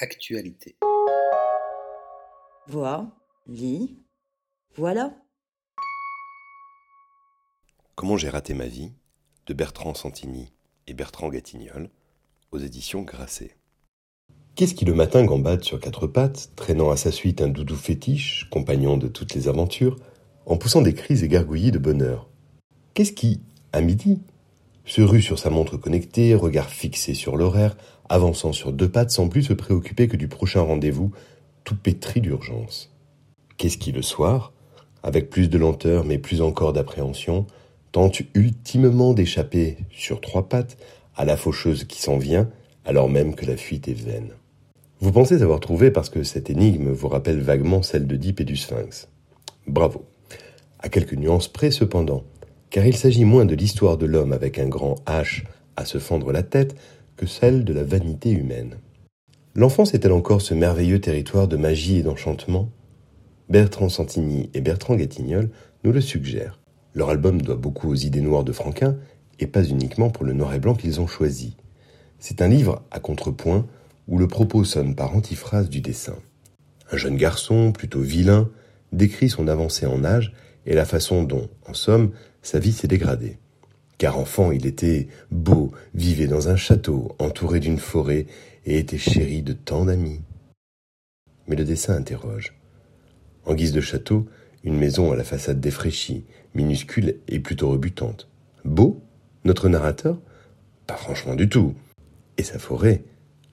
[0.00, 0.76] Actualité.
[2.66, 3.12] Vois,
[3.46, 3.96] lis,
[4.74, 5.14] voilà.
[7.94, 8.90] Comment j'ai raté ma vie
[9.46, 10.52] de Bertrand Santini
[10.88, 11.90] et Bertrand Gatignol
[12.50, 13.56] aux éditions Grasset.
[14.56, 18.48] Qu'est-ce qui le matin gambade sur quatre pattes, traînant à sa suite un doudou fétiche,
[18.50, 19.96] compagnon de toutes les aventures,
[20.46, 22.28] en poussant des cris égargouillis de bonheur?
[22.94, 23.42] Qu'est-ce qui,
[23.72, 24.20] à midi,
[24.84, 27.76] se rue sur sa montre connectée, regard fixé sur l'horaire,
[28.08, 31.10] avançant sur deux pattes sans plus se préoccuper que du prochain rendez-vous,
[31.64, 32.92] tout pétri d'urgence
[33.56, 34.52] Qu'est-ce qui, le soir,
[35.02, 37.46] avec plus de lenteur mais plus encore d'appréhension,
[37.92, 40.76] tente ultimement d'échapper sur trois pattes
[41.16, 42.50] à la faucheuse qui s'en vient,
[42.84, 44.32] alors même que la fuite est vaine?
[45.00, 48.56] Vous pensez avoir trouvé parce que cette énigme vous rappelle vaguement celle de et du
[48.56, 49.08] Sphinx.
[49.66, 50.04] Bravo.
[50.78, 52.24] À quelques nuances près cependant,
[52.70, 55.44] car il s'agit moins de l'histoire de l'homme avec un grand H
[55.76, 56.74] à se fendre la tête
[57.16, 58.76] que celle de la vanité humaine.
[59.54, 62.70] L'enfance est-elle encore ce merveilleux territoire de magie et d'enchantement?
[63.48, 65.50] Bertrand Santini et Bertrand Gatignol
[65.84, 66.58] nous le suggèrent.
[66.94, 68.96] Leur album doit beaucoup aux idées noires de Franquin,
[69.40, 71.56] et pas uniquement pour le noir et blanc qu'ils ont choisi.
[72.18, 73.66] C'est un livre à contrepoint
[74.08, 76.16] où le propos sonne par antiphrase du dessin.
[76.92, 78.48] Un jeune garçon, plutôt vilain,
[78.92, 80.32] décrit son avancée en âge
[80.66, 82.12] et la façon dont, en somme,
[82.42, 83.38] sa vie s'est dégradée.
[83.98, 88.26] Car enfant, il était beau, vivait dans un château, entouré d'une forêt,
[88.66, 90.20] et était chéri de tant d'amis.
[91.46, 92.54] Mais le dessin interroge.
[93.44, 94.26] En guise de château,
[94.62, 98.28] une maison à la façade défraîchie, minuscule et plutôt rebutante.
[98.64, 99.02] Beau,
[99.44, 100.18] notre narrateur
[100.86, 101.74] Pas franchement du tout.
[102.38, 103.04] Et sa forêt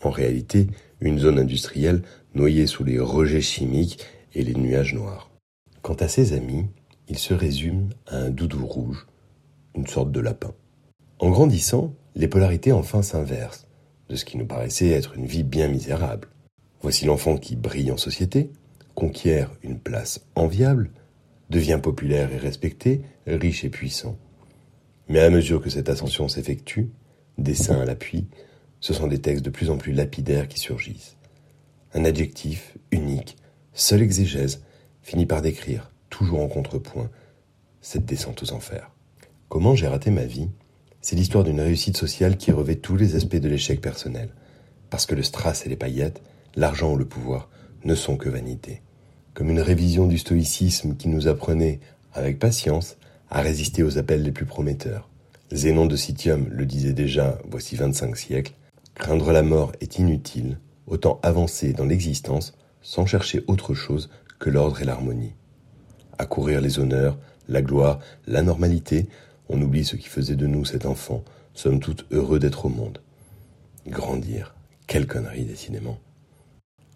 [0.00, 0.68] en réalité
[1.00, 2.02] une zone industrielle
[2.34, 5.30] noyée sous les rejets chimiques et les nuages noirs.
[5.82, 6.66] Quant à ses amis,
[7.08, 9.06] il se résume à un doudou rouge,
[9.74, 10.52] une sorte de lapin.
[11.18, 13.66] En grandissant, les polarités enfin s'inversent,
[14.08, 16.28] de ce qui nous paraissait être une vie bien misérable.
[16.80, 18.50] Voici l'enfant qui brille en société,
[18.94, 20.90] conquiert une place enviable,
[21.48, 24.16] devient populaire et respecté, riche et puissant.
[25.08, 26.90] Mais à mesure que cette ascension s'effectue,
[27.38, 28.26] dessin à l'appui,
[28.80, 31.16] ce sont des textes de plus en plus lapidaires qui surgissent.
[31.94, 33.36] Un adjectif unique,
[33.74, 34.64] seule exégèse,
[35.02, 35.90] finit par décrire,
[36.22, 37.10] toujours en contrepoint,
[37.80, 38.92] cette descente aux enfers.
[39.48, 40.48] Comment j'ai raté ma vie?
[41.00, 44.28] C'est l'histoire d'une réussite sociale qui revêt tous les aspects de l'échec personnel.
[44.88, 46.22] Parce que le strass et les paillettes,
[46.54, 47.48] l'argent ou le pouvoir,
[47.84, 48.82] ne sont que vanité.
[49.34, 51.80] Comme une révision du stoïcisme qui nous apprenait,
[52.14, 55.08] avec patience, à résister aux appels les plus prometteurs.
[55.50, 58.54] Zénon de Citium le disait déjà voici 25 siècles,
[58.94, 64.82] Craindre la mort est inutile, autant avancer dans l'existence sans chercher autre chose que l'ordre
[64.82, 65.32] et l'harmonie.
[66.18, 67.18] Accourir les honneurs,
[67.48, 69.08] la gloire, la normalité,
[69.48, 71.22] on oublie ce qui faisait de nous cet enfant,
[71.54, 73.00] sommes toutes heureux d'être au monde.
[73.86, 74.54] Grandir,
[74.86, 75.98] quelle connerie décidément.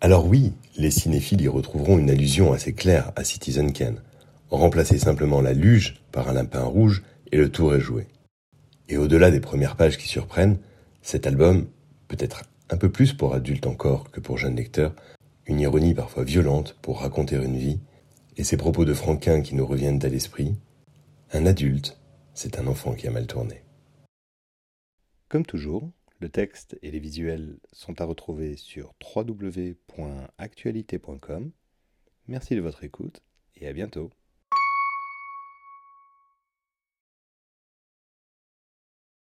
[0.00, 4.00] Alors oui, les cinéphiles y retrouveront une allusion assez claire à Citizen Kane.
[4.50, 7.02] Remplacer simplement la luge par un lapin rouge
[7.32, 8.06] et le tour est joué.
[8.88, 10.58] Et au-delà des premières pages qui surprennent,
[11.02, 11.66] cet album
[12.06, 14.94] peut-être un peu plus pour adultes encore que pour jeunes lecteurs,
[15.46, 17.80] une ironie parfois violente pour raconter une vie,
[18.38, 20.54] et ces propos de Franquin qui nous reviennent à l'esprit,
[21.32, 21.98] un adulte,
[22.34, 23.64] c'est un enfant qui a mal tourné.
[25.28, 25.90] Comme toujours,
[26.20, 31.50] le texte et les visuels sont à retrouver sur www.actualité.com.
[32.28, 33.22] Merci de votre écoute
[33.56, 34.12] et à bientôt.